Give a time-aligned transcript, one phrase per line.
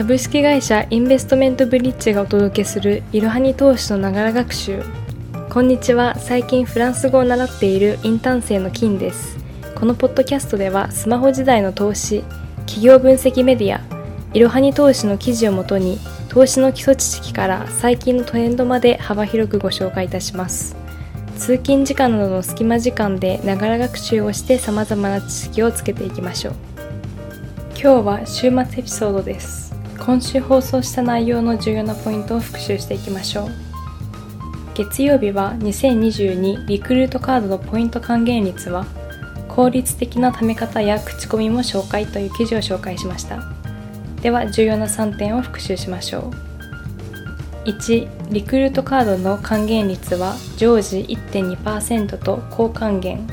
[0.00, 4.82] 株式会社インベストメントブリッジがお届けするいろはに投資のながら学習。
[5.50, 6.18] こんにちは。
[6.18, 9.36] 最近フランス語を習っているインターン生の金です。
[9.74, 12.24] このポッドキャストではスマホ時代の投資
[12.60, 13.82] 企業分析メディア
[14.32, 15.98] いろはに投資の記事をもとに
[16.30, 20.76] 投資の基礎知識から最近のトレンドまで幅広くご紹介いたします。
[21.36, 26.54] 通勤時間などの隙間時間でながら学習をして様々な知識をつけていきましょう。
[27.74, 29.69] 今日は週末エピソードです。
[30.00, 33.50] 今週放送した内容の重要なポイントを復習していきましょう。
[34.74, 38.86] 月曜日は2022リクルートカードのポイント還元率は
[39.46, 43.42] 効率的な貯め方や口コミも紹介という記事を紹介しました。
[44.22, 46.32] では重要な3点を復習しましょ
[47.66, 47.68] う。
[47.68, 53.26] 1リクルートカードの還元率は常時1.2%と高還元。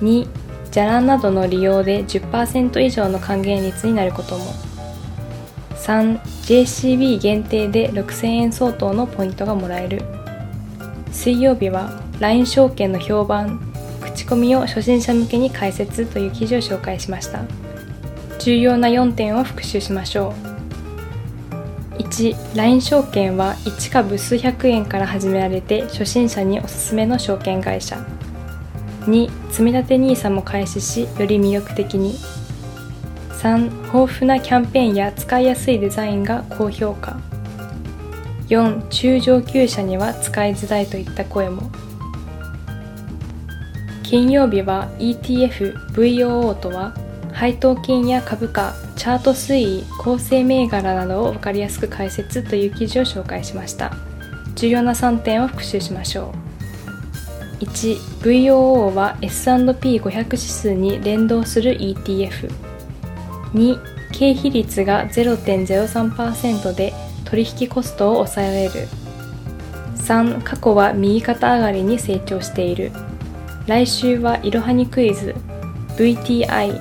[0.00, 0.26] 2
[0.72, 4.65] じゃらんなどの利用で10%以上の還元率になることも。
[5.86, 10.02] 3JCB 限定で6000円相当のポイントがもらえる。
[11.12, 13.60] 水曜日は LINE 証券の評判
[14.00, 17.44] 口コミを初心者向けに解説という記事を紹介しました。
[18.40, 20.34] 重要な4点を復習しましょ
[21.92, 22.02] う。
[22.02, 27.96] 1LINE 証券は1株数百円から始められて初心者におすすめの証券会社。
[29.02, 32.16] 2積立 NISA も開始しより魅力的に。
[33.46, 37.16] 3豊富なキャンペーンや使いやすいデザインが高評価。
[38.48, 41.70] 4中上級者には使いづらいといった声も。
[44.02, 46.92] 金曜日は ETF、VOO とは
[47.32, 53.92] 配当金や株価、チャート推移、構成銘柄などを分かりやすく解説という記事を紹介しました。
[54.56, 56.34] 重要な3点を復習しましょ
[57.60, 57.64] う。
[57.64, 62.75] 1VOO は S&P500 指数に連動する ETF
[63.54, 63.78] 2
[64.12, 66.92] 経費率が0.03%で
[67.24, 68.88] 取引コストを抑えられる。
[69.96, 72.92] 3過去は右肩上がりに成長している。
[73.66, 75.34] 来週はいろはにクイズ
[75.96, 76.80] VTI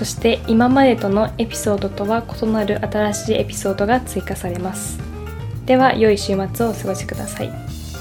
[0.00, 4.98] そして今までとのエピソードとは異なる新しいエピソードが追加されます。
[5.66, 7.50] では良い週末をお過ごしください。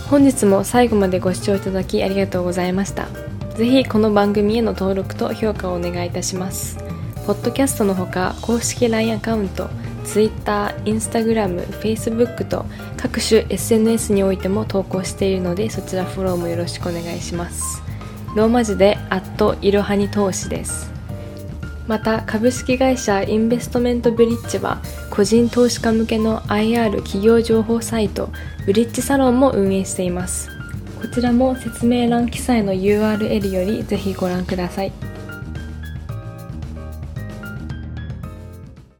[0.09, 3.07] 本日も最後までご視聴いただきありがとうございました。
[3.55, 6.77] 是非この番組への登録と評価をお願いいたします。
[7.29, 9.69] ポッドキャストのほか公式 LINE アカウント
[10.03, 12.65] Twitter、Instagram、Facebook と
[12.97, 17.83] 各種 SNS においても投稿しているのでそちらフォローもよろしくお願いします。
[18.35, 20.91] ローマ字でアットいろはに投資です。
[21.85, 24.81] また株式会社インベストメントブリッジは
[25.11, 28.31] 個人投資家向けの IR 企業情報サイト
[28.65, 30.49] ブリッジサロンも運営しています。
[30.99, 35.18] こちらも説明欄記載の URL よりぜひご覧ください。